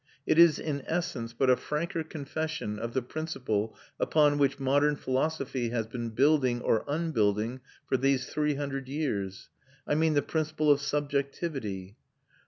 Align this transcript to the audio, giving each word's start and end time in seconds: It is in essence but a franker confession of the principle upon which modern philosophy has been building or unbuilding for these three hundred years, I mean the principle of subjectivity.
It 0.25 0.39
is 0.39 0.57
in 0.57 0.81
essence 0.87 1.31
but 1.31 1.51
a 1.51 1.55
franker 1.55 2.03
confession 2.03 2.79
of 2.79 2.95
the 2.95 3.03
principle 3.03 3.75
upon 3.99 4.39
which 4.39 4.57
modern 4.59 4.95
philosophy 4.95 5.69
has 5.69 5.85
been 5.85 6.09
building 6.09 6.59
or 6.63 6.83
unbuilding 6.89 7.59
for 7.87 7.97
these 7.97 8.25
three 8.25 8.55
hundred 8.55 8.87
years, 8.89 9.49
I 9.85 9.93
mean 9.93 10.15
the 10.15 10.23
principle 10.23 10.71
of 10.71 10.81
subjectivity. 10.81 11.97